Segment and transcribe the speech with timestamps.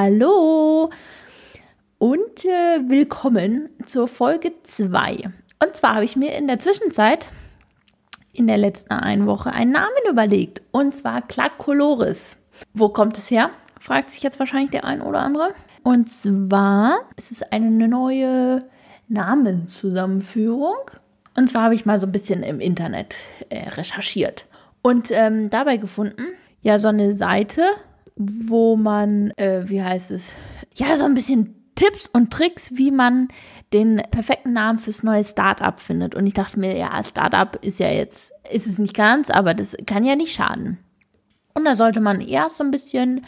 [0.00, 0.90] Hallo
[1.98, 5.24] und äh, willkommen zur Folge 2.
[5.58, 7.32] Und zwar habe ich mir in der Zwischenzeit,
[8.32, 10.62] in der letzten einen Woche, einen Namen überlegt.
[10.70, 12.36] Und zwar Clacoloris.
[12.74, 13.50] Wo kommt es her?
[13.80, 15.52] Fragt sich jetzt wahrscheinlich der ein oder andere.
[15.82, 18.62] Und zwar ist es eine neue
[19.08, 20.92] Namenszusammenführung.
[21.36, 23.16] Und zwar habe ich mal so ein bisschen im Internet
[23.48, 24.46] äh, recherchiert
[24.80, 26.22] und ähm, dabei gefunden,
[26.62, 27.62] ja, so eine Seite,
[28.18, 30.32] wo man, äh, wie heißt es,
[30.74, 33.28] ja, so ein bisschen Tipps und Tricks, wie man
[33.72, 36.16] den perfekten Namen fürs neue Startup findet.
[36.16, 39.76] Und ich dachte mir, ja, Startup ist ja jetzt, ist es nicht ganz, aber das
[39.86, 40.78] kann ja nicht schaden.
[41.54, 43.24] Und da sollte man erst so ein bisschen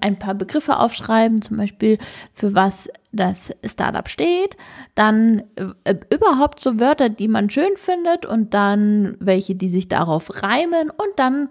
[0.00, 1.98] ein paar Begriffe aufschreiben, zum Beispiel
[2.32, 4.56] für was das Startup steht,
[4.94, 5.42] dann
[5.84, 10.88] äh, überhaupt so Wörter, die man schön findet und dann welche, die sich darauf reimen
[10.90, 11.48] und dann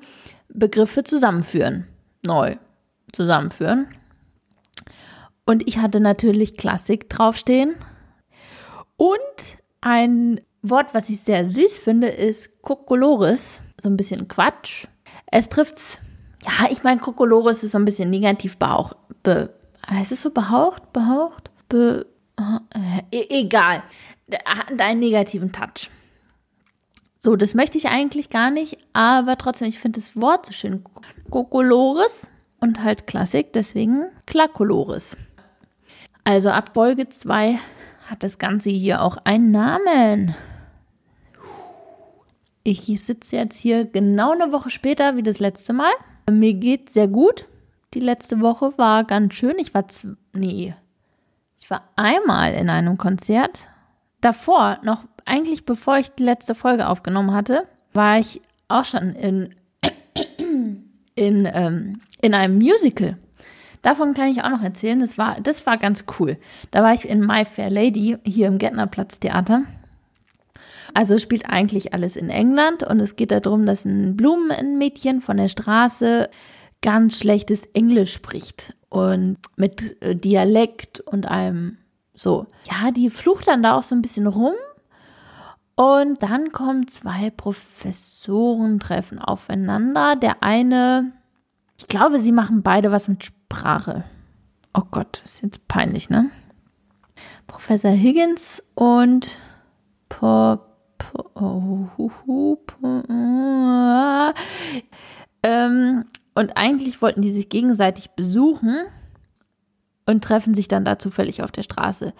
[0.50, 1.88] Begriffe zusammenführen,
[2.26, 2.58] neu
[3.14, 3.88] zusammenführen.
[5.46, 7.76] Und ich hatte natürlich Klassik draufstehen.
[8.98, 13.62] Und ein Wort, was ich sehr süß finde, ist Kokolores.
[13.82, 14.86] So ein bisschen Quatsch.
[15.32, 16.00] Es trifft's.
[16.46, 18.96] Ja, ich meine, Kokolores ist so ein bisschen negativ behaucht.
[19.24, 19.54] Be,
[19.90, 20.94] heißt es so behaucht?
[20.94, 21.50] Behaucht?
[21.68, 22.06] Be,
[22.38, 23.84] äh, e, egal.
[24.46, 25.90] Hat einen negativen Touch.
[27.22, 30.84] So, das möchte ich eigentlich gar nicht, aber trotzdem, ich finde das Wort so schön.
[31.30, 35.18] Kokolores und halt Klassik, deswegen Klakolores.
[36.24, 37.60] Also ab Folge 2
[38.08, 40.36] hat das Ganze hier auch einen Namen.
[42.64, 45.92] Ich sitze jetzt hier genau eine Woche später wie das letzte Mal.
[46.30, 47.46] Mir geht sehr gut.
[47.94, 49.56] Die letzte Woche war ganz schön.
[49.58, 49.86] Ich war
[50.34, 50.76] nee,
[51.60, 53.68] ich war einmal in einem Konzert.
[54.22, 59.56] Davor, noch eigentlich bevor ich die letzte Folge aufgenommen hatte, war ich auch schon in
[61.16, 63.18] in, ähm, in einem Musical.
[63.82, 65.00] Davon kann ich auch noch erzählen.
[65.00, 66.38] Das war, das war ganz cool.
[66.72, 69.64] Da war ich in My Fair Lady hier im Gärtnerplatz Theater.
[70.94, 75.48] Also spielt eigentlich alles in England und es geht darum, dass ein Blumenmädchen von der
[75.48, 76.30] Straße
[76.82, 81.78] ganz schlechtes Englisch spricht und mit äh, Dialekt und einem
[82.14, 82.48] so.
[82.70, 84.54] Ja, die flucht dann da auch so ein bisschen rum
[85.76, 90.16] und dann kommen zwei Professoren treffen aufeinander.
[90.16, 91.12] Der eine,
[91.80, 94.04] ich glaube, sie machen beide was mit Sprache.
[94.74, 96.30] Oh Gott, ist jetzt peinlich, ne?
[97.48, 99.38] Professor Higgins und
[100.10, 100.60] po,
[100.98, 104.34] po, oh, hu, hu, po, uh,
[105.42, 106.04] ähm,
[106.36, 108.76] und eigentlich wollten die sich gegenseitig besuchen
[110.06, 112.14] und treffen sich dann da zufällig auf der Straße.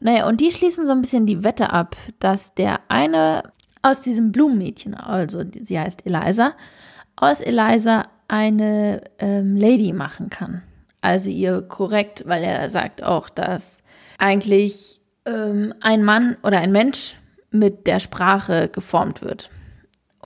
[0.00, 3.44] Naja, und die schließen so ein bisschen die Wette ab, dass der eine
[3.80, 6.52] aus diesem Blumenmädchen, also sie heißt Eliza,
[7.16, 10.62] aus Eliza eine ähm, Lady machen kann.
[11.00, 13.82] Also ihr korrekt, weil er sagt auch, dass
[14.18, 17.16] eigentlich ähm, ein Mann oder ein Mensch
[17.50, 19.50] mit der Sprache geformt wird.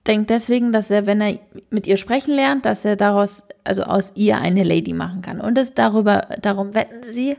[0.06, 1.38] Denkt deswegen, dass er, wenn er
[1.70, 5.40] mit ihr sprechen lernt, dass er daraus, also aus ihr eine Lady machen kann.
[5.40, 7.38] Und das darüber, darum wetten sie.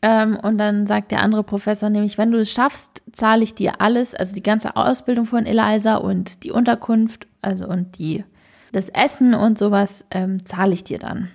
[0.00, 3.80] Ähm, und dann sagt der andere Professor nämlich, wenn du es schaffst, zahle ich dir
[3.80, 8.24] alles, also die ganze Ausbildung von Eliza und die Unterkunft, also und die
[8.72, 11.28] das Essen und sowas ähm, zahle ich dir dann,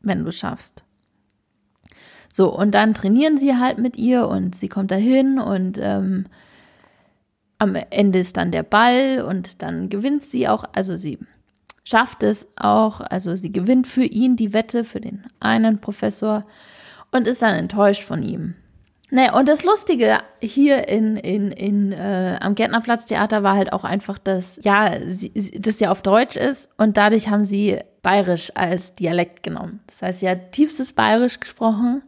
[0.00, 0.84] wenn du schaffst.
[2.32, 6.26] So, und dann trainieren sie halt mit ihr und sie kommt dahin und ähm,
[7.58, 11.18] am Ende ist dann der Ball und dann gewinnt sie auch, also sie
[11.84, 16.44] schafft es auch, also sie gewinnt für ihn die Wette, für den einen Professor
[17.10, 18.54] und ist dann enttäuscht von ihm.
[19.10, 24.18] Naja, und das Lustige hier in, in, in, äh, am Gärtnerplatztheater war halt auch einfach,
[24.18, 25.30] dass, ja, sie,
[25.60, 29.80] das ja auf Deutsch ist und dadurch haben sie Bayerisch als Dialekt genommen.
[29.86, 32.02] Das heißt, sie hat tiefstes Bayerisch gesprochen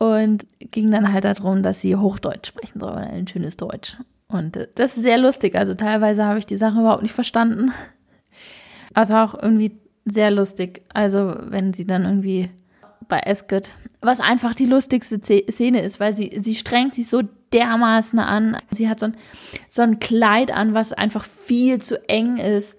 [0.00, 3.96] und ging dann halt darum, dass sie Hochdeutsch sprechen soll, ein schönes Deutsch.
[4.26, 5.54] Und äh, das ist sehr lustig.
[5.54, 7.72] Also teilweise habe ich die Sache überhaupt nicht verstanden.
[8.92, 10.82] Also auch irgendwie sehr lustig.
[10.92, 12.50] Also wenn sie dann irgendwie
[13.08, 13.70] bei Esket,
[14.00, 18.56] was einfach die lustigste Szene ist, weil sie, sie strengt sich so dermaßen an.
[18.70, 19.16] Sie hat so ein,
[19.68, 22.78] so ein Kleid an, was einfach viel zu eng ist.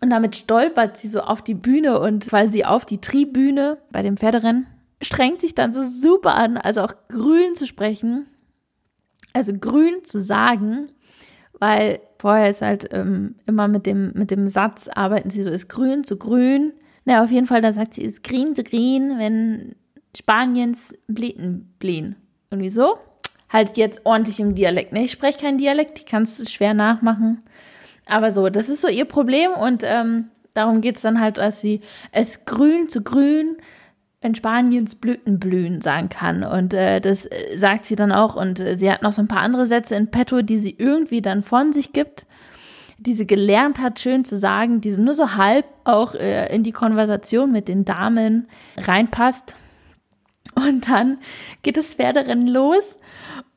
[0.00, 4.02] Und damit stolpert sie so auf die Bühne und weil sie auf die Tribüne bei
[4.02, 4.66] dem Pferderennen
[5.00, 8.26] strengt sich dann so super an, also auch grün zu sprechen,
[9.32, 10.92] also grün zu sagen,
[11.58, 15.68] weil vorher ist halt ähm, immer mit dem, mit dem Satz arbeiten sie so, ist
[15.68, 16.72] grün zu grün
[17.04, 19.74] na, auf jeden Fall, da sagt sie, ist green to green, wenn
[20.16, 22.16] Spaniens Blüten blühen.
[22.50, 22.94] Irgendwie so.
[23.48, 24.92] Halt jetzt ordentlich im Dialekt.
[24.92, 25.04] Ne?
[25.04, 27.42] Ich spreche keinen Dialekt, ich kann es schwer nachmachen.
[28.06, 31.60] Aber so, das ist so ihr Problem und ähm, darum geht es dann halt, dass
[31.60, 31.80] sie
[32.12, 33.56] es grün zu grün
[34.20, 36.44] in Spaniens Blüten blühen sagen kann.
[36.44, 38.36] Und äh, das äh, sagt sie dann auch.
[38.36, 41.20] Und äh, sie hat noch so ein paar andere Sätze in petto, die sie irgendwie
[41.20, 42.26] dann von sich gibt,
[43.02, 46.72] die sie gelernt hat, schön zu sagen, die nur so halb auch äh, in die
[46.72, 49.56] Konversation mit den Damen reinpasst.
[50.54, 51.18] Und dann
[51.62, 52.98] geht das Pferderennen los.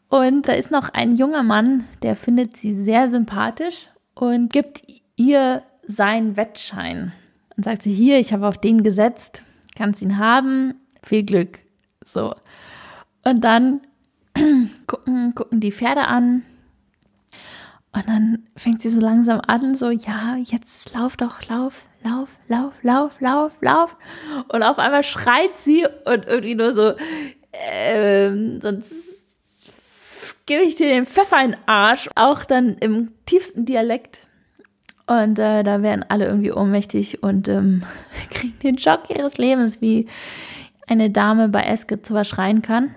[0.10, 4.82] Und da ist noch ein junger Mann, der findet sie sehr sympathisch und gibt
[5.16, 7.12] ihr seinen Wettschein.
[7.58, 9.44] Und sagt sie, hier, ich habe auf den gesetzt
[9.76, 11.60] kannst ihn haben, viel Glück.
[12.02, 12.34] So.
[13.24, 13.82] Und dann
[14.88, 16.44] gucken, gucken die Pferde an.
[17.96, 22.74] Und dann fängt sie so langsam an, so, ja, jetzt lauf doch, lauf, lauf, lauf,
[22.82, 23.96] lauf, lauf, lauf.
[24.50, 26.94] Und auf einmal schreit sie und irgendwie nur so,
[27.54, 29.26] ähm, sonst
[30.46, 32.10] gebe ich dir den Pfeffer in den Arsch.
[32.16, 34.28] Auch dann im tiefsten Dialekt.
[35.08, 37.84] Und äh, da werden alle irgendwie ohnmächtig und ähm,
[38.30, 40.08] kriegen den Schock ihres Lebens, wie
[40.86, 42.96] eine Dame bei Eske zwar schreien kann.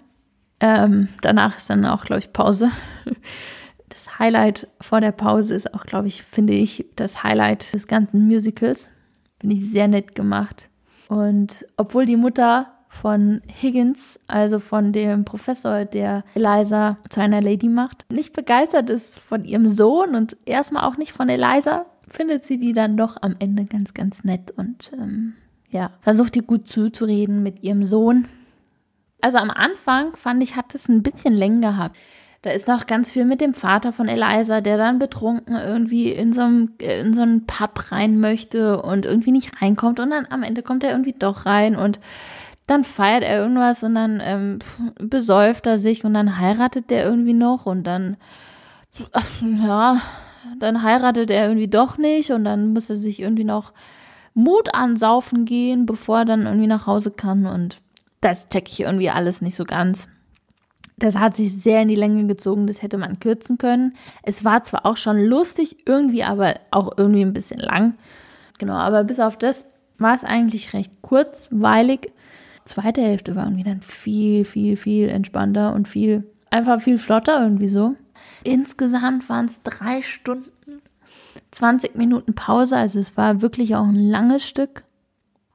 [0.59, 2.73] Ähm, danach ist dann auch, glaube ich, Pause.
[3.99, 8.29] Das Highlight vor der Pause ist auch, glaube ich, finde ich, das Highlight des ganzen
[8.29, 8.91] Musicals.
[9.41, 10.71] Finde ich sehr nett gemacht.
[11.09, 17.69] Und obwohl die Mutter von Higgins, also von dem Professor, der Eliza zu einer Lady
[17.69, 22.59] macht, nicht begeistert ist von ihrem Sohn und erstmal auch nicht von Eliza, findet sie
[22.59, 25.35] die dann doch am Ende ganz, ganz nett und ähm,
[25.71, 28.29] ja, versucht ihr gut zuzureden mit ihrem Sohn.
[29.21, 31.97] Also am Anfang fand ich, hat es ein bisschen Längen gehabt.
[32.43, 36.33] Da ist noch ganz viel mit dem Vater von Eliza, der dann betrunken irgendwie in
[36.33, 39.99] so, einem, in so einen Pub rein möchte und irgendwie nicht reinkommt.
[39.99, 41.99] Und dann am Ende kommt er irgendwie doch rein und
[42.69, 44.59] dann feiert er irgendwas und dann ähm,
[45.01, 48.17] besäuft er sich und dann heiratet der irgendwie noch und dann,
[49.67, 50.01] ja,
[50.61, 53.73] dann heiratet er irgendwie doch nicht und dann muss er sich irgendwie noch
[54.35, 57.79] Mut ansaufen gehen, bevor er dann irgendwie nach Hause kann und
[58.21, 60.07] das check ich irgendwie alles nicht so ganz.
[60.99, 63.95] Das hat sich sehr in die Länge gezogen, das hätte man kürzen können.
[64.23, 67.95] Es war zwar auch schon lustig, irgendwie aber auch irgendwie ein bisschen lang.
[68.59, 69.67] Genau, aber bis auf das
[69.99, 72.13] war es eigentlich recht kurzweilig.
[72.65, 77.69] Zweite Hälfte war irgendwie dann viel, viel, viel entspannter und viel, einfach viel flotter irgendwie
[77.69, 77.95] so.
[78.45, 80.83] Insgesamt waren es drei Stunden,
[81.51, 84.85] 20 Minuten Pause, also es war wirklich auch ein langes Stück.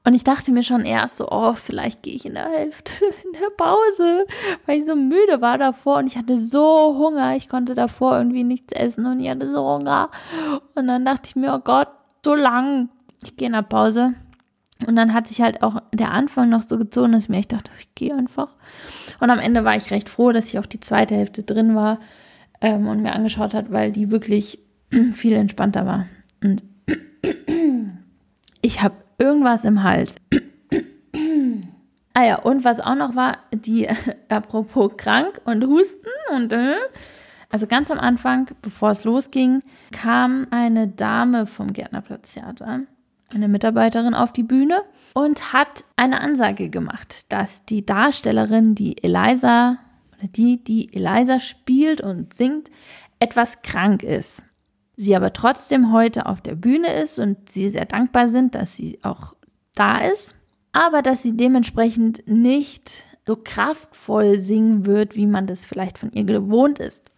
[0.05, 3.39] Und ich dachte mir schon erst so, oh, vielleicht gehe ich in der Hälfte in
[3.39, 4.25] der Pause,
[4.65, 7.35] weil ich so müde war davor und ich hatte so Hunger.
[7.35, 10.09] Ich konnte davor irgendwie nichts essen und ich hatte so Hunger.
[10.75, 11.87] Und dann dachte ich mir, oh Gott,
[12.23, 12.89] so lang.
[13.23, 14.15] Ich gehe in der Pause.
[14.85, 17.53] Und dann hat sich halt auch der Anfang noch so gezogen, dass ich mir echt
[17.53, 18.49] dachte, ich gehe einfach.
[19.21, 21.99] Und am Ende war ich recht froh, dass ich auch die zweite Hälfte drin war
[22.59, 24.59] ähm, und mir angeschaut hat, weil die wirklich
[25.13, 26.07] viel entspannter war.
[26.43, 26.63] Und
[28.61, 30.15] ich habe irgendwas im Hals.
[32.13, 33.87] ah ja, und was auch noch war, die,
[34.29, 36.75] apropos krank und Husten und, äh,
[37.49, 39.61] also ganz am Anfang, bevor es losging,
[39.91, 42.81] kam eine Dame vom Gärtnerplatztheater,
[43.33, 44.81] eine Mitarbeiterin auf die Bühne
[45.13, 49.77] und hat eine Ansage gemacht, dass die Darstellerin, die Eliza
[50.29, 52.69] die, die Eliza spielt und singt,
[53.19, 54.45] etwas krank ist.
[54.95, 58.99] Sie aber trotzdem heute auf der Bühne ist und sie sehr dankbar sind, dass sie
[59.01, 59.33] auch
[59.75, 60.35] da ist,
[60.71, 66.25] aber dass sie dementsprechend nicht so kraftvoll singen wird, wie man das vielleicht von ihr
[66.25, 67.09] gewohnt ist.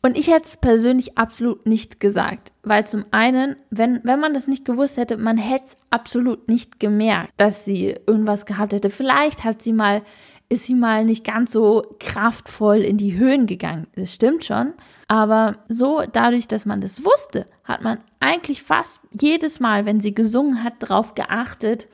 [0.00, 4.46] Und ich hätte es persönlich absolut nicht gesagt, weil zum einen, wenn, wenn man das
[4.46, 8.90] nicht gewusst hätte, man hätte es absolut nicht gemerkt, dass sie irgendwas gehabt hätte.
[8.90, 10.02] Vielleicht hat sie mal
[10.48, 13.86] ist sie mal nicht ganz so kraftvoll in die Höhen gegangen.
[13.94, 14.72] Das stimmt schon.
[15.08, 20.14] Aber so, dadurch, dass man das wusste, hat man eigentlich fast jedes Mal, wenn sie
[20.14, 21.88] gesungen hat, darauf geachtet,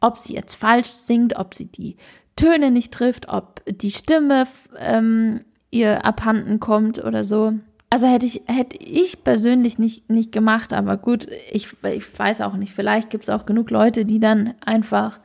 [0.00, 1.96] ob sie jetzt falsch singt, ob sie die
[2.36, 4.44] Töne nicht trifft, ob die Stimme
[4.78, 7.54] ähm, ihr abhanden kommt oder so.
[7.90, 12.54] Also hätte ich, hätte ich persönlich nicht, nicht gemacht, aber gut, ich, ich weiß auch
[12.54, 12.72] nicht.
[12.72, 15.18] Vielleicht gibt es auch genug Leute, die dann einfach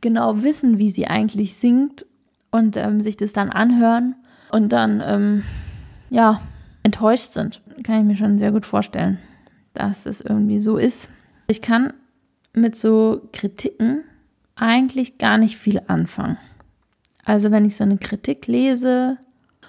[0.00, 2.06] genau wissen, wie sie eigentlich singt
[2.50, 4.16] und ähm, sich das dann anhören
[4.50, 5.44] und dann, ähm,
[6.10, 6.40] ja,
[6.88, 7.60] enttäuscht sind.
[7.84, 9.18] Kann ich mir schon sehr gut vorstellen,
[9.74, 11.10] dass es irgendwie so ist.
[11.48, 11.92] Ich kann
[12.54, 14.04] mit so Kritiken
[14.56, 16.38] eigentlich gar nicht viel anfangen.
[17.24, 19.18] Also wenn ich so eine Kritik lese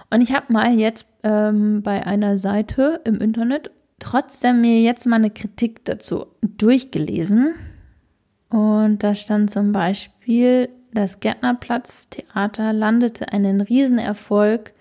[0.10, 5.18] und ich habe mal jetzt ähm, bei einer Seite im Internet trotzdem mir jetzt mal
[5.18, 7.54] eine Kritik dazu durchgelesen.
[8.50, 14.72] Und da stand zum Beispiel, das Gärtnerplatz-Theater landete einen Riesenerfolg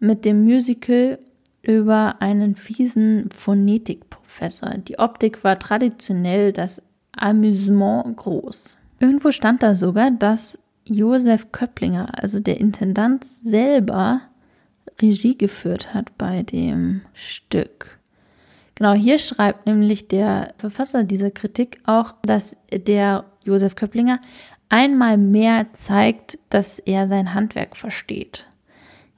[0.00, 1.18] mit dem Musical
[1.62, 4.78] über einen fiesen Phonetikprofessor.
[4.78, 8.78] Die Optik war traditionell das Amüsement groß.
[8.98, 14.22] Irgendwo stand da sogar, dass Josef Köpplinger, also der Intendant selber,
[15.00, 17.98] Regie geführt hat bei dem Stück.
[18.74, 24.20] Genau, hier schreibt nämlich der Verfasser dieser Kritik auch, dass der Josef Köpplinger
[24.68, 28.46] einmal mehr zeigt, dass er sein Handwerk versteht.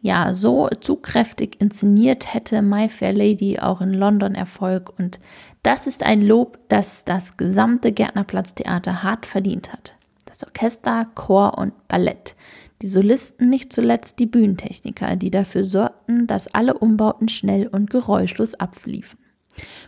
[0.04, 5.20] Ja, so zugkräftig inszeniert hätte My Fair Lady auch in London Erfolg und
[5.62, 9.94] das ist ein Lob, das das gesamte Gärtnerplatztheater hart verdient hat.
[10.26, 12.34] Das Orchester, Chor und Ballett,
[12.82, 18.54] die Solisten, nicht zuletzt die Bühnentechniker, die dafür sorgten, dass alle Umbauten schnell und geräuschlos
[18.54, 19.20] abliefen.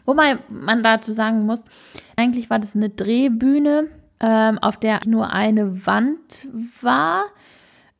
[0.04, 1.64] Wobei man dazu sagen muss,
[2.14, 3.88] eigentlich war das eine Drehbühne,
[4.20, 6.46] ähm, auf der nur eine Wand
[6.82, 7.24] war.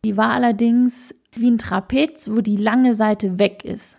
[0.05, 3.99] Die war allerdings wie ein Trapez, wo die lange Seite weg ist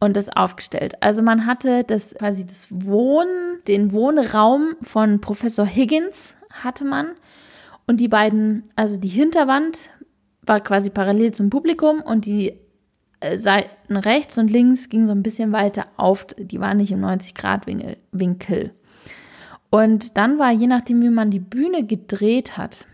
[0.00, 0.94] und das aufgestellt.
[1.00, 7.12] Also man hatte das quasi das Wohnen, den Wohnraum von Professor Higgins hatte man
[7.86, 9.90] und die beiden, also die Hinterwand
[10.44, 12.54] war quasi parallel zum Publikum und die
[13.20, 17.00] äh, Seiten rechts und links ging so ein bisschen weiter auf, die waren nicht im
[17.00, 18.72] 90 Grad Winkel.
[19.70, 22.86] Und dann war, je nachdem, wie man die Bühne gedreht hat,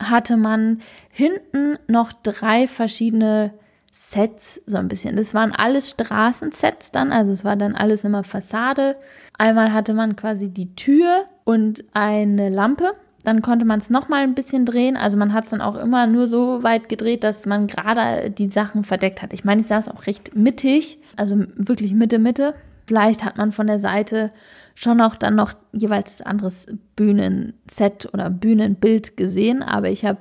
[0.00, 0.80] hatte man
[1.10, 3.52] hinten noch drei verschiedene
[3.92, 5.16] Sets, so ein bisschen.
[5.16, 8.96] Das waren alles Straßensets dann, also es war dann alles immer Fassade.
[9.36, 12.92] Einmal hatte man quasi die Tür und eine Lampe.
[13.24, 14.96] Dann konnte man es nochmal ein bisschen drehen.
[14.96, 18.48] Also man hat es dann auch immer nur so weit gedreht, dass man gerade die
[18.48, 19.34] Sachen verdeckt hat.
[19.34, 22.54] Ich meine, ich saß auch recht mittig, also wirklich Mitte, Mitte.
[22.86, 24.32] Vielleicht hat man von der Seite
[24.74, 30.20] schon auch dann noch jeweils anderes Bühnenset oder Bühnenbild gesehen, aber ich habe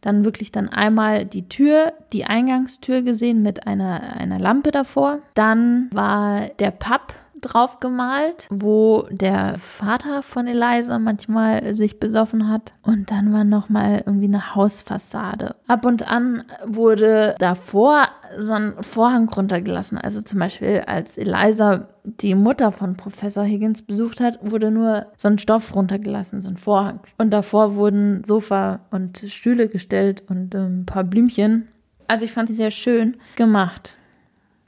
[0.00, 5.18] dann wirklich dann einmal die Tür, die Eingangstür gesehen mit einer, einer Lampe davor.
[5.34, 12.74] Dann war der Pub drauf gemalt, wo der Vater von Eliza manchmal sich besoffen hat.
[12.82, 15.56] Und dann war noch mal irgendwie eine Hausfassade.
[15.66, 19.98] Ab und an wurde davor so ein Vorhang runtergelassen.
[19.98, 25.28] Also zum Beispiel, als Eliza die Mutter von Professor Higgins besucht hat, wurde nur so
[25.28, 27.00] ein Stoff runtergelassen, so ein Vorhang.
[27.18, 31.68] Und davor wurden Sofa und Stühle gestellt und ähm, ein paar Blümchen.
[32.08, 33.96] Also ich fand sie sehr schön gemacht.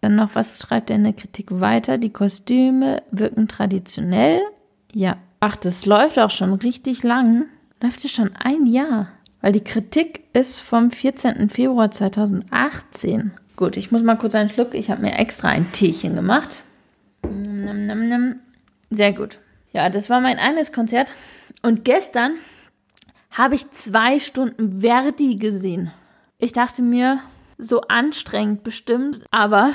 [0.01, 1.99] Dann noch, was schreibt er in der Kritik weiter?
[1.99, 4.41] Die Kostüme wirken traditionell.
[4.93, 5.17] Ja.
[5.41, 7.47] Ach, das läuft auch schon richtig lang.
[7.81, 9.09] Läuft es schon ein Jahr.
[9.41, 11.49] Weil die Kritik ist vom 14.
[11.49, 13.33] Februar 2018.
[13.57, 14.75] Gut, ich muss mal kurz einen Schluck.
[14.75, 16.63] Ich habe mir extra ein Teechen gemacht.
[18.91, 19.39] Sehr gut.
[19.73, 21.13] Ja, das war mein eines Konzert.
[21.63, 22.35] Und gestern
[23.31, 25.93] habe ich zwei Stunden Verdi gesehen.
[26.39, 27.21] Ich dachte mir,
[27.59, 29.73] so anstrengend bestimmt, aber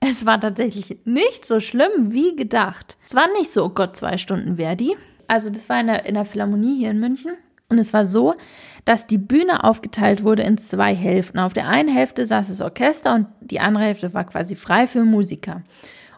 [0.00, 2.96] es war tatsächlich nicht so schlimm wie gedacht.
[3.06, 4.96] Es war nicht so, oh Gott, zwei Stunden Verdi.
[5.28, 7.32] Also das war in der, in der Philharmonie hier in München.
[7.68, 8.34] Und es war so,
[8.84, 11.38] dass die Bühne aufgeteilt wurde in zwei Hälften.
[11.38, 15.04] Auf der einen Hälfte saß das Orchester und die andere Hälfte war quasi frei für
[15.04, 15.62] Musiker.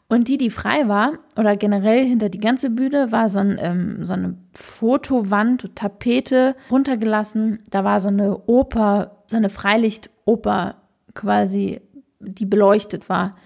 [0.09, 4.04] Und die, die frei war, oder generell hinter die ganze Bühne, war so, ein, ähm,
[4.04, 7.61] so eine Fotowand, Tapete runtergelassen.
[7.71, 10.81] Da war so eine Oper, so eine Freilichtoper
[11.14, 11.81] quasi,
[12.21, 13.37] die beleuchtet war,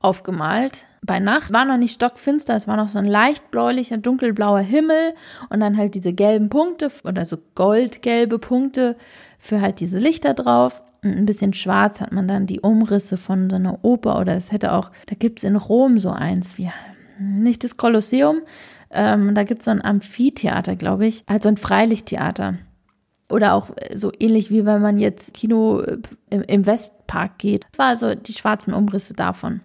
[0.00, 0.86] aufgemalt.
[1.02, 5.14] Bei Nacht war noch nicht stockfinster, es war noch so ein leicht bläulicher, dunkelblauer Himmel
[5.50, 8.96] und dann halt diese gelben Punkte oder so goldgelbe Punkte
[9.38, 10.82] für halt diese Lichter drauf.
[11.02, 14.50] Und ein bisschen schwarz hat man dann die Umrisse von so einer Oper oder es
[14.50, 16.70] hätte auch, da gibt es in Rom so eins, wie
[17.18, 18.42] nicht das Kolosseum,
[18.90, 22.56] ähm, da gibt es so ein Amphitheater, glaube ich, also ein Freilichttheater.
[23.28, 25.98] Oder auch äh, so ähnlich wie wenn man jetzt Kino äh,
[26.30, 27.64] im, Westpark geht.
[27.72, 29.60] Das war also die schwarzen Umrisse davon.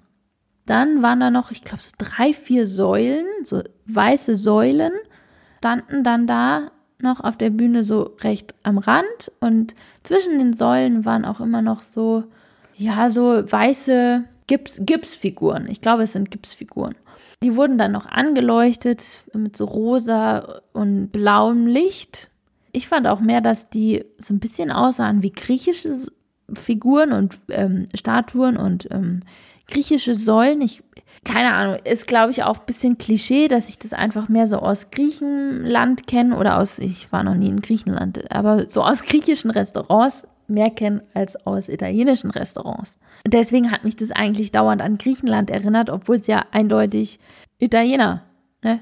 [0.65, 4.94] Dann waren da noch, ich glaube, so drei, vier Säulen, so weiße Säulen,
[5.58, 11.06] standen dann da noch auf der Bühne so recht am Rand und zwischen den Säulen
[11.06, 12.24] waren auch immer noch so,
[12.75, 15.68] ja, so weiße Gips, Gipsfiguren.
[15.68, 16.96] Ich glaube, es sind Gipsfiguren.
[17.44, 19.03] Die wurden dann noch angeleuchtet
[19.34, 22.30] mit so rosa und blauem Licht
[22.72, 26.08] ich fand auch mehr, dass die so ein bisschen aussahen wie griechische
[26.54, 29.22] Figuren und ähm, Statuen und ähm,
[29.68, 30.62] griechische Säulen.
[30.62, 30.84] Ich,
[31.24, 34.58] keine Ahnung, ist glaube ich auch ein bisschen Klischee, dass ich das einfach mehr so
[34.58, 39.51] aus Griechenland kenne oder aus, ich war noch nie in Griechenland, aber so aus griechischen
[39.51, 43.00] Restaurants mehr kenne als aus italienischen Restaurants.
[43.25, 47.20] Deswegen hat mich das eigentlich dauernd an Griechenland erinnert, obwohl es ja eindeutig
[47.58, 48.24] Italiener,
[48.63, 48.82] ne?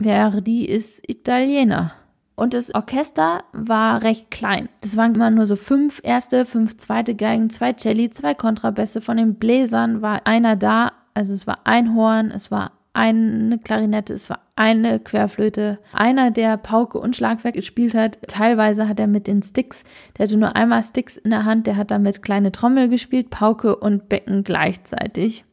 [0.00, 1.94] Verdi ist Italiener.
[2.34, 4.68] Und das Orchester war recht klein.
[4.80, 9.00] Das waren immer nur so fünf erste, fünf zweite Geigen, zwei Celli, zwei Kontrabässe.
[9.00, 10.92] Von den Bläsern war einer da.
[11.14, 15.78] Also es war ein Horn, es war eine Klarinette, es war eine Querflöte.
[15.92, 19.84] Einer, der Pauke und Schlagwerk gespielt hat, teilweise hat er mit den Sticks,
[20.16, 23.76] der hatte nur einmal Sticks in der Hand, der hat damit kleine Trommel gespielt, Pauke
[23.76, 25.44] und Becken gleichzeitig.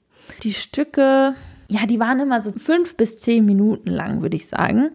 [0.44, 1.34] Die Stücke,
[1.70, 4.92] ja, die waren immer so fünf bis zehn Minuten lang, würde ich sagen.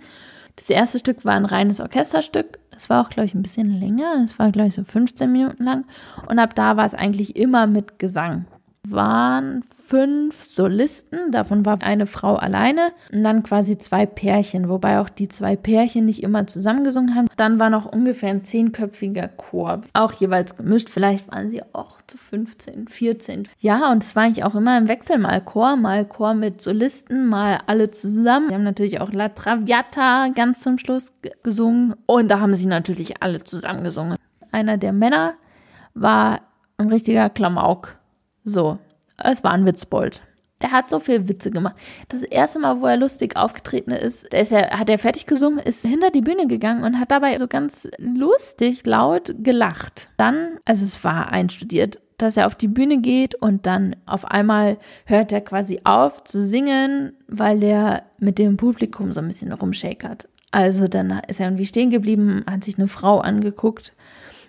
[0.57, 2.59] Das erste Stück war ein reines Orchesterstück.
[2.71, 4.23] Das war auch, glaube ich, ein bisschen länger.
[4.23, 5.85] Das war, glaube ich, so 15 Minuten lang.
[6.29, 8.47] Und ab da war es eigentlich immer mit Gesang.
[8.87, 15.09] Waren fünf Solisten, davon war eine Frau alleine und dann quasi zwei Pärchen, wobei auch
[15.09, 17.29] die zwei Pärchen nicht immer zusammengesungen haben.
[17.37, 20.91] Dann war noch ungefähr ein zehnköpfiger Chor, auch jeweils gemischt.
[20.91, 23.49] Vielleicht waren sie auch zu 15, 14.
[23.61, 27.29] Ja, und es war eigentlich auch immer im Wechsel, mal Chor, mal Chor mit Solisten,
[27.29, 28.49] mal alle zusammen.
[28.49, 31.13] Wir haben natürlich auch La Traviata ganz zum Schluss
[31.45, 34.17] gesungen und da haben sie natürlich alle zusammen gesungen.
[34.51, 35.35] Einer der Männer
[35.95, 36.41] war
[36.79, 37.97] ein richtiger Klamauk.
[38.45, 38.79] So,
[39.17, 40.23] es war ein Witzbold.
[40.63, 41.75] Der hat so viel Witze gemacht.
[42.09, 45.85] Das erste Mal, wo er lustig aufgetreten ist, ist er, hat er fertig gesungen, ist
[45.85, 50.09] hinter die Bühne gegangen und hat dabei so ganz lustig laut gelacht.
[50.17, 54.79] Dann, also es war einstudiert, dass er auf die Bühne geht und dann auf einmal
[55.05, 60.29] hört er quasi auf zu singen, weil er mit dem Publikum so ein bisschen rumschäkert.
[60.53, 63.93] Also dann ist er irgendwie stehen geblieben, hat sich eine Frau angeguckt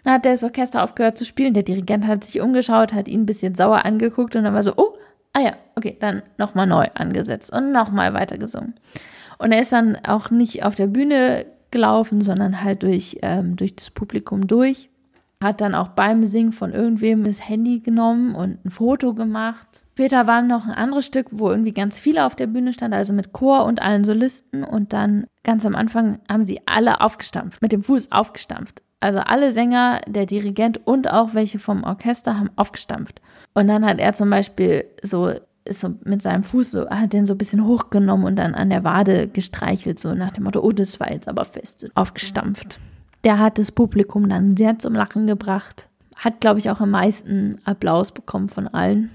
[0.06, 1.56] dann hat das Orchester aufgehört zu spielen.
[1.56, 4.74] Der Dirigent hat sich umgeschaut, hat ihn ein bisschen sauer angeguckt und dann war so,
[4.78, 4.96] oh,
[5.34, 8.76] ah ja, okay, dann nochmal neu angesetzt und nochmal weitergesungen.
[9.40, 13.76] Und er ist dann auch nicht auf der Bühne gelaufen, sondern halt durch, ähm, durch
[13.76, 14.90] das Publikum durch.
[15.44, 19.68] Hat dann auch beim Singen von irgendwem das Handy genommen und ein Foto gemacht.
[19.94, 23.12] Später war noch ein anderes Stück, wo irgendwie ganz viele auf der Bühne standen, also
[23.12, 24.64] mit Chor und allen Solisten.
[24.64, 28.85] Und dann ganz am Anfang haben sie alle aufgestampft, mit dem Fuß aufgestampft.
[29.00, 33.22] Also alle Sänger, der Dirigent und auch welche vom Orchester haben aufgestampft.
[33.54, 35.34] Und dann hat er zum Beispiel so,
[35.68, 38.84] so mit seinem Fuß so, hat den so ein bisschen hochgenommen und dann an der
[38.84, 42.80] Wade gestreichelt, so nach dem Motto, oh, das war jetzt aber fest, aufgestampft.
[43.24, 45.90] Der hat das Publikum dann sehr zum Lachen gebracht.
[46.16, 49.12] Hat, glaube ich, auch am meisten Applaus bekommen von allen.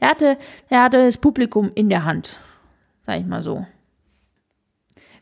[0.00, 0.38] Der hatte,
[0.70, 2.38] der hatte das Publikum in der Hand,
[3.02, 3.66] sag ich mal so.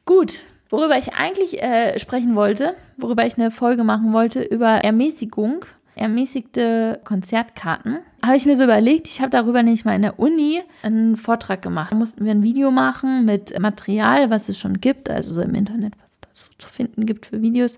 [0.06, 5.64] Gut, Worüber ich eigentlich äh, sprechen wollte, worüber ich eine Folge machen wollte, über Ermäßigung,
[5.96, 10.62] ermäßigte Konzertkarten, habe ich mir so überlegt, ich habe darüber nämlich mal in der Uni
[10.82, 11.92] einen Vortrag gemacht.
[11.92, 15.54] Da mussten wir ein Video machen mit Material, was es schon gibt, also so im
[15.54, 17.76] Internet, was es dazu zu finden gibt für Videos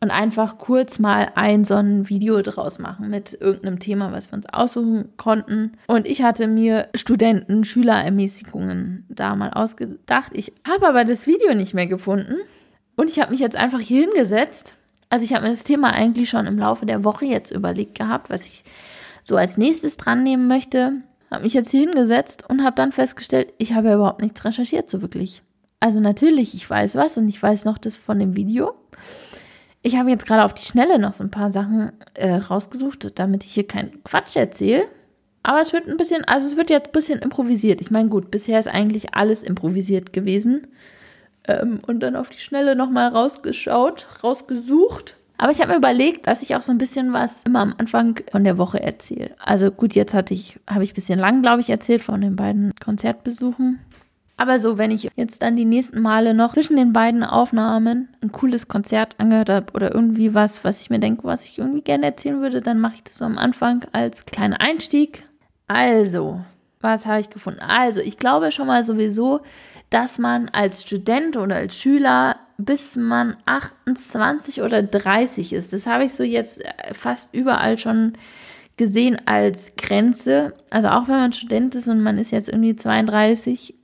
[0.00, 4.36] und einfach kurz mal ein so ein Video draus machen mit irgendeinem Thema, was wir
[4.36, 5.72] uns aussuchen konnten.
[5.86, 10.32] Und ich hatte mir Studenten, Schülerermäßigungen da mal ausgedacht.
[10.34, 12.36] Ich habe aber das Video nicht mehr gefunden
[12.96, 14.74] und ich habe mich jetzt einfach hier hingesetzt.
[15.08, 18.28] Also ich habe mir das Thema eigentlich schon im Laufe der Woche jetzt überlegt gehabt,
[18.28, 18.64] was ich
[19.22, 20.92] so als nächstes dran nehmen möchte.
[21.30, 24.90] Habe mich jetzt hier hingesetzt und habe dann festgestellt, ich habe ja überhaupt nichts recherchiert
[24.90, 25.42] so wirklich.
[25.80, 28.74] Also natürlich, ich weiß was und ich weiß noch das von dem Video.
[29.86, 33.44] Ich habe jetzt gerade auf die Schnelle noch so ein paar Sachen äh, rausgesucht, damit
[33.44, 34.88] ich hier keinen Quatsch erzähle.
[35.44, 37.80] Aber es wird ein bisschen, also es wird jetzt ein bisschen improvisiert.
[37.80, 40.66] Ich meine, gut, bisher ist eigentlich alles improvisiert gewesen.
[41.46, 45.16] Ähm, und dann auf die Schnelle nochmal rausgeschaut, rausgesucht.
[45.38, 48.18] Aber ich habe mir überlegt, dass ich auch so ein bisschen was immer am Anfang
[48.32, 49.36] von der Woche erzähle.
[49.38, 52.34] Also gut, jetzt hatte ich, habe ich ein bisschen lang, glaube ich, erzählt von den
[52.34, 53.78] beiden Konzertbesuchen.
[54.38, 58.32] Aber so, wenn ich jetzt dann die nächsten Male noch zwischen den beiden Aufnahmen ein
[58.32, 62.06] cooles Konzert angehört habe oder irgendwie was, was ich mir denke, was ich irgendwie gerne
[62.06, 65.24] erzählen würde, dann mache ich das so am Anfang als kleinen Einstieg.
[65.68, 66.40] Also,
[66.80, 67.60] was habe ich gefunden?
[67.60, 69.40] Also, ich glaube schon mal sowieso,
[69.88, 76.04] dass man als Student oder als Schüler bis man 28 oder 30 ist, das habe
[76.04, 78.14] ich so jetzt äh, fast überall schon
[78.76, 80.54] gesehen als Grenze.
[80.70, 83.74] Also auch wenn man Student ist und man ist jetzt irgendwie 32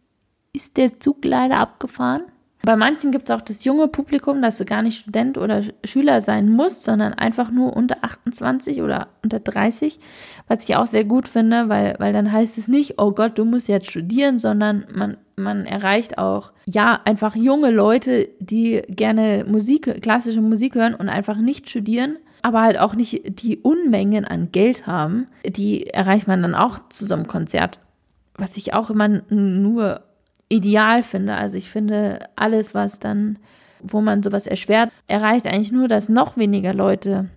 [0.53, 2.23] ist der Zug leider abgefahren.
[2.65, 6.21] Bei manchen gibt es auch das junge Publikum, dass du gar nicht Student oder Schüler
[6.21, 9.99] sein musst, sondern einfach nur unter 28 oder unter 30,
[10.47, 13.45] was ich auch sehr gut finde, weil, weil dann heißt es nicht, oh Gott, du
[13.45, 20.01] musst jetzt studieren, sondern man, man erreicht auch, ja, einfach junge Leute, die gerne Musik,
[20.01, 24.87] klassische Musik hören und einfach nicht studieren, aber halt auch nicht die Unmengen an Geld
[24.87, 25.27] haben.
[25.45, 27.81] Die erreicht man dann auch zu so einem Konzert,
[28.37, 30.03] was ich auch immer nur
[30.53, 31.35] ideal finde.
[31.35, 33.39] Also ich finde, alles, was dann,
[33.81, 37.31] wo man sowas erschwert, erreicht eigentlich nur, dass noch weniger Leute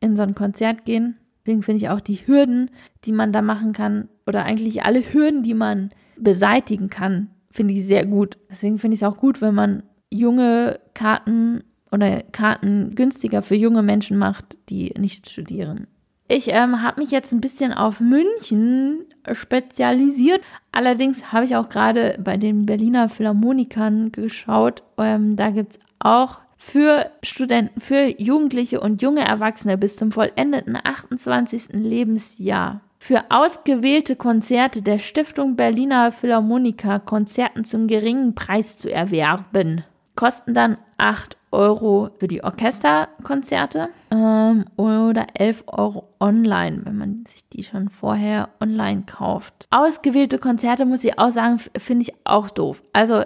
[0.00, 1.16] in so ein Konzert gehen.
[1.44, 2.70] Deswegen finde ich auch die Hürden,
[3.04, 7.84] die man da machen kann, oder eigentlich alle Hürden, die man beseitigen kann, finde ich
[7.84, 8.38] sehr gut.
[8.50, 13.82] Deswegen finde ich es auch gut, wenn man junge Karten oder Karten günstiger für junge
[13.82, 15.88] Menschen macht, die nicht studieren.
[16.28, 20.42] Ich ähm, habe mich jetzt ein bisschen auf München spezialisiert.
[20.70, 24.82] Allerdings habe ich auch gerade bei den Berliner Philharmonikern geschaut.
[24.98, 30.78] Ähm, da gibt es auch für Studenten, für Jugendliche und junge Erwachsene bis zum vollendeten
[30.82, 31.70] 28.
[31.72, 39.82] Lebensjahr für ausgewählte Konzerte der Stiftung Berliner Philharmoniker Konzerten zum geringen Preis zu erwerben.
[40.14, 43.88] Kosten dann 8 Euro für die Orchesterkonzerte
[44.22, 49.66] ähm, oder 11 Euro online, wenn man sich die schon vorher online kauft.
[49.70, 52.82] Ausgewählte Konzerte, muss ich auch sagen, finde ich auch doof.
[52.92, 53.24] Also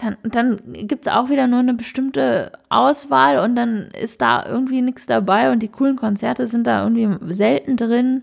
[0.00, 4.80] dann, dann gibt es auch wieder nur eine bestimmte Auswahl und dann ist da irgendwie
[4.80, 8.22] nichts dabei und die coolen Konzerte sind da irgendwie selten drin.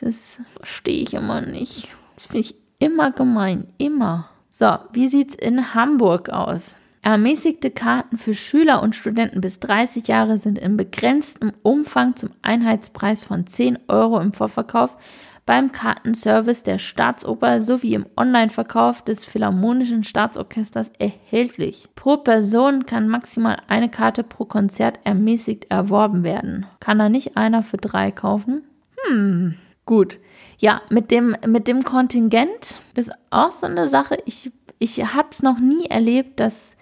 [0.00, 1.88] Das verstehe ich immer nicht.
[2.16, 3.68] Das finde ich immer gemein.
[3.78, 4.28] Immer.
[4.50, 6.76] So, wie sieht es in Hamburg aus?
[7.04, 13.24] Ermäßigte Karten für Schüler und Studenten bis 30 Jahre sind in begrenztem Umfang zum Einheitspreis
[13.24, 14.96] von 10 Euro im Vorverkauf
[15.44, 21.88] beim Kartenservice der Staatsoper sowie im Online-Verkauf des Philharmonischen Staatsorchesters erhältlich.
[21.96, 26.66] Pro Person kann maximal eine Karte pro Konzert ermäßigt erworben werden.
[26.78, 28.62] Kann da nicht einer für drei kaufen?
[29.08, 30.20] Hm, gut.
[30.58, 34.18] Ja, mit dem, mit dem Kontingent ist auch so eine Sache.
[34.26, 36.76] Ich, ich habe es noch nie erlebt, dass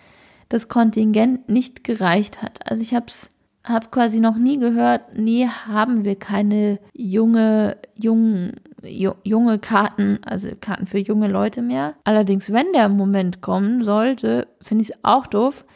[0.51, 2.71] das Kontingent nicht gereicht hat.
[2.71, 3.31] Also ich habe es
[3.65, 10.87] habe quasi noch nie gehört, nee, haben wir keine junge, jungen, junge Karten, also Karten
[10.87, 11.95] für junge Leute mehr.
[12.05, 15.67] Allerdings, wenn der Moment kommen sollte, finde ich es auch doof,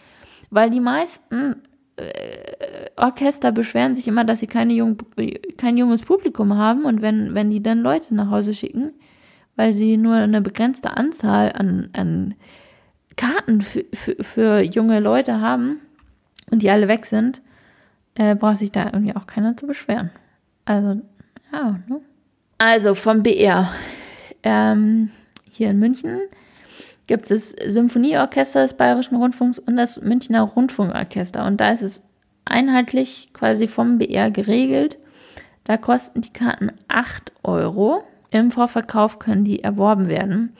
[0.50, 1.56] weil die meisten
[1.96, 4.96] äh, Orchester beschweren sich immer, dass sie keine jung,
[5.58, 8.92] kein junges Publikum haben und wenn, wenn die dann Leute nach Hause schicken,
[9.56, 12.34] weil sie nur eine begrenzte Anzahl an, an
[13.16, 15.80] Karten für, für, für junge Leute haben
[16.50, 17.42] und die alle weg sind,
[18.14, 20.10] äh, braucht sich da irgendwie auch keiner zu beschweren.
[20.64, 21.00] Also,
[21.52, 22.00] ja, ne?
[22.58, 23.72] Also vom BR.
[24.42, 25.10] Ähm,
[25.50, 26.20] hier in München
[27.06, 31.44] gibt es das Symphonieorchester des Bayerischen Rundfunks und das Münchner Rundfunkorchester.
[31.44, 32.02] Und da ist es
[32.44, 34.98] einheitlich quasi vom BR geregelt.
[35.64, 38.04] Da kosten die Karten 8 Euro.
[38.30, 40.54] Im Vorverkauf können die erworben werden.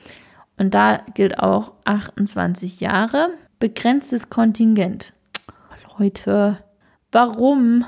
[0.57, 3.29] Und da gilt auch 28 Jahre.
[3.59, 5.13] Begrenztes Kontingent.
[5.97, 6.57] Leute,
[7.15, 7.85] Warum?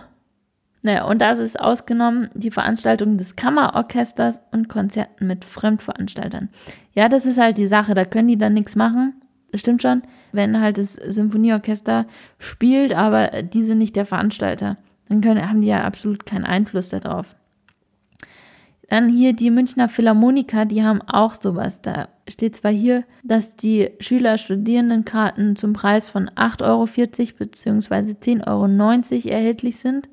[0.83, 6.47] Naja, und das ist ausgenommen die Veranstaltung des Kammerorchesters und Konzerten mit Fremdveranstaltern.
[6.93, 9.21] Ja, das ist halt die Sache, da können die dann nichts machen.
[9.51, 12.05] Das stimmt schon, wenn halt das Symphonieorchester
[12.39, 14.77] spielt, aber diese nicht der Veranstalter.
[15.09, 17.35] Dann können, haben die ja absolut keinen Einfluss darauf.
[18.87, 21.81] Dann hier die Münchner Philharmoniker, die haben auch sowas.
[21.81, 26.85] Da steht zwar hier, dass die Schüler-Studierendenkarten zum Preis von 8,40 Euro
[27.37, 28.13] bzw.
[28.13, 30.07] 10,90 Euro erhältlich sind.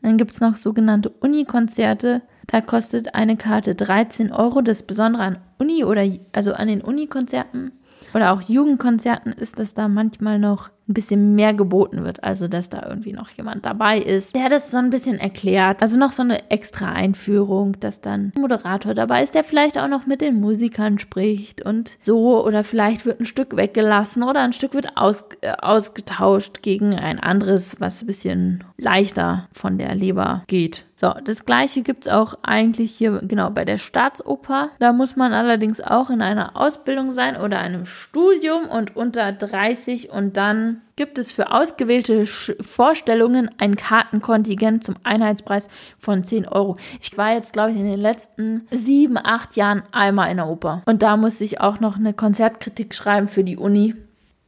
[0.00, 2.22] Dann gibt es noch sogenannte Uni-Konzerte.
[2.46, 4.62] Da kostet eine Karte 13 Euro.
[4.62, 7.72] Das Besondere an Uni oder also an den Uni-Konzerten
[8.14, 12.22] oder auch Jugendkonzerten ist, dass da manchmal noch ein bisschen mehr geboten wird.
[12.24, 15.80] Also, dass da irgendwie noch jemand dabei ist, der das so ein bisschen erklärt.
[15.80, 19.88] Also noch so eine extra Einführung, dass dann ein Moderator dabei ist, der vielleicht auch
[19.88, 22.44] noch mit den Musikern spricht und so.
[22.44, 27.18] Oder vielleicht wird ein Stück weggelassen oder ein Stück wird aus, äh, ausgetauscht gegen ein
[27.18, 30.84] anderes, was ein bisschen leichter von der Leber geht.
[30.96, 34.70] So, das gleiche gibt es auch eigentlich hier genau bei der Staatsoper.
[34.78, 40.10] Da muss man allerdings auch in einer Ausbildung sein oder einem Studium und unter 30
[40.10, 46.76] und dann gibt es für ausgewählte Vorstellungen ein Kartenkontingent zum Einheitspreis von 10 Euro.
[47.00, 50.82] Ich war jetzt, glaube ich, in den letzten sieben, acht Jahren einmal in der Oper.
[50.86, 53.94] Und da musste ich auch noch eine Konzertkritik schreiben für die Uni.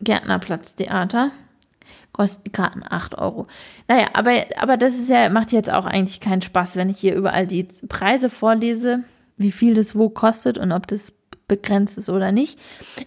[0.01, 1.31] Gärtnerplatztheater.
[2.13, 3.47] Kosten die Karten 8 Euro.
[3.89, 7.15] Naja, aber, aber das ist ja, macht jetzt auch eigentlich keinen Spaß, wenn ich hier
[7.15, 9.05] überall die Preise vorlese,
[9.37, 11.13] wie viel das wo kostet und ob das
[11.49, 12.59] begrenzt ist oder nicht.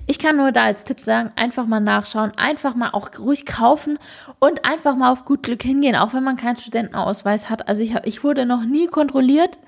[0.08, 4.00] Ich kann nur da als Tipp sagen, einfach mal nachschauen, einfach mal auch ruhig kaufen
[4.40, 7.68] und einfach mal auf gut Glück hingehen, auch wenn man keinen Studentenausweis hat.
[7.68, 9.60] Also ich, hab, ich wurde noch nie kontrolliert.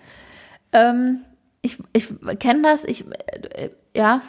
[0.72, 1.22] Ähm,
[1.62, 4.22] ich ich kenne das, ich, äh, ja,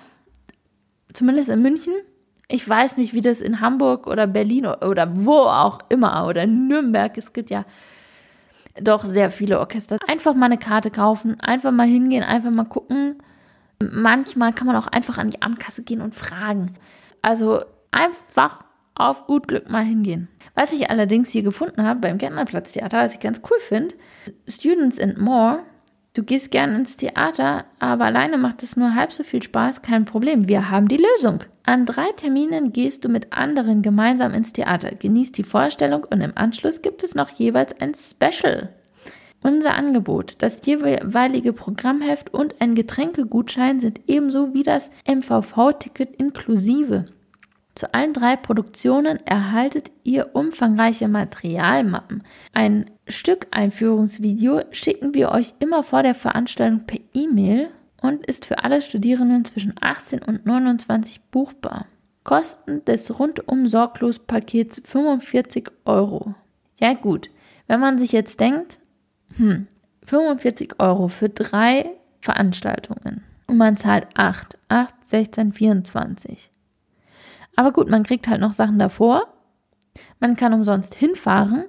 [1.12, 1.94] zumindest in München.
[2.48, 7.16] Ich weiß nicht, wie das in Hamburg oder Berlin oder wo auch immer oder Nürnberg,
[7.16, 7.64] es gibt ja
[8.80, 9.98] doch sehr viele Orchester.
[10.06, 13.16] Einfach mal eine Karte kaufen, einfach mal hingehen, einfach mal gucken
[13.92, 16.74] Manchmal kann man auch einfach an die Abendkasse gehen und fragen.
[17.22, 18.64] Also einfach
[18.94, 20.28] auf gut Glück mal hingehen.
[20.54, 23.94] Was ich allerdings hier gefunden habe beim Gärtnerplatztheater, was ich ganz cool finde,
[24.46, 25.60] Students and More.
[26.14, 30.04] Du gehst gern ins Theater, aber alleine macht es nur halb so viel Spaß, kein
[30.04, 30.46] Problem.
[30.46, 31.44] Wir haben die Lösung.
[31.64, 36.32] An drei Terminen gehst du mit anderen gemeinsam ins Theater, genießt die Vorstellung und im
[36.34, 38.68] Anschluss gibt es noch jeweils ein Special.
[39.42, 47.06] Unser Angebot, das jeweilige Programmheft und ein Getränkegutschein sind ebenso wie das MVV-Ticket inklusive.
[47.74, 52.22] Zu allen drei Produktionen erhaltet ihr umfangreiche Materialmappen.
[52.52, 58.82] Ein Stück-Einführungsvideo schicken wir euch immer vor der Veranstaltung per E-Mail und ist für alle
[58.82, 61.86] Studierenden zwischen 18 und 29 buchbar.
[62.24, 66.34] Kosten des rundum sorglos Pakets 45 Euro.
[66.76, 67.30] Ja gut,
[67.66, 68.78] wenn man sich jetzt denkt,
[69.36, 69.66] hm,
[70.04, 71.90] 45 Euro für drei
[72.20, 76.50] Veranstaltungen und man zahlt 8, 8, 16, 24.
[77.56, 79.26] Aber gut, man kriegt halt noch Sachen davor.
[80.20, 81.66] Man kann umsonst hinfahren.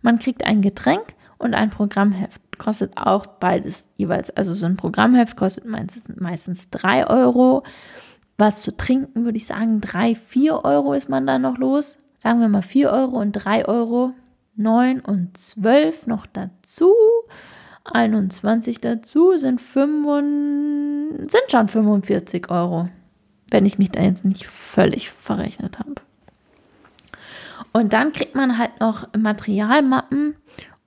[0.00, 2.40] Man kriegt ein Getränk und ein Programmheft.
[2.56, 4.30] Kostet auch beides jeweils.
[4.30, 7.62] Also so ein Programmheft kostet meistens, meistens 3 Euro.
[8.38, 11.98] Was zu trinken würde ich sagen, 3, 4 Euro ist man da noch los.
[12.20, 14.12] Sagen wir mal 4 Euro und 3 Euro.
[14.58, 16.94] 9 und 12 noch dazu.
[17.84, 22.88] 21 dazu sind, 5, sind schon 45 Euro
[23.50, 25.94] wenn ich mich da jetzt nicht völlig verrechnet habe.
[27.72, 30.36] Und dann kriegt man halt noch Materialmappen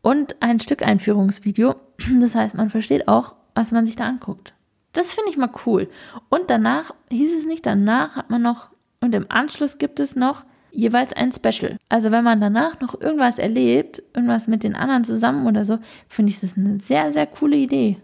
[0.01, 1.75] und ein Stück Einführungsvideo.
[2.19, 4.53] Das heißt, man versteht auch, was man sich da anguckt.
[4.93, 5.89] Das finde ich mal cool.
[6.29, 10.43] Und danach hieß es nicht, danach hat man noch, und im Anschluss gibt es noch
[10.71, 11.77] jeweils ein Special.
[11.89, 16.31] Also wenn man danach noch irgendwas erlebt, irgendwas mit den anderen zusammen oder so, finde
[16.31, 17.97] ich das eine sehr, sehr coole Idee.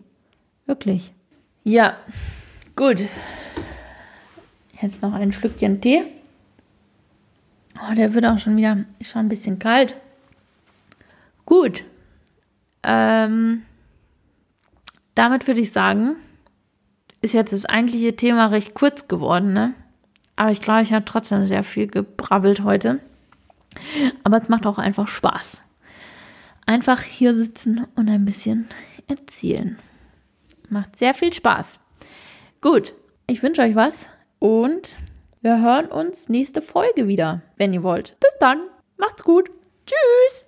[0.66, 1.14] Wirklich.
[1.64, 1.98] Ja,
[2.76, 3.06] gut.
[4.82, 6.04] Jetzt noch ein Schlückchen Tee.
[7.80, 9.96] Oh, der wird auch schon wieder, ist schon ein bisschen kalt.
[11.46, 11.84] Gut.
[12.84, 13.64] Ähm,
[15.16, 16.18] damit würde ich sagen,
[17.22, 19.74] ist jetzt das eigentliche Thema recht kurz geworden, ne?
[20.38, 23.02] Aber ich glaube, ich habe trotzdem sehr viel gebrabbelt heute.
[24.24, 25.62] Aber es macht auch einfach Spaß.
[26.66, 28.70] Einfach hier sitzen und ein bisschen
[29.08, 29.78] erzählen.
[30.70, 31.80] Macht sehr viel Spaß.
[32.62, 32.94] Gut,
[33.26, 34.08] ich wünsche euch was.
[34.40, 34.98] Und
[35.42, 38.18] wir hören uns nächste Folge wieder, wenn ihr wollt.
[38.20, 38.62] Bis dann.
[38.98, 39.50] Macht's gut.
[39.86, 40.46] Tschüss.